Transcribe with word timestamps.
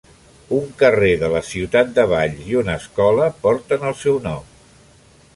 Un 0.59 0.63
carrer 0.77 1.09
de 1.23 1.27
la 1.33 1.41
ciutat 1.49 1.91
de 1.99 2.05
Valls 2.13 2.47
i 2.53 2.57
una 2.61 2.77
escola 2.81 3.27
porten 3.43 3.85
el 3.91 3.95
seu 3.99 4.17
nom. 4.25 4.41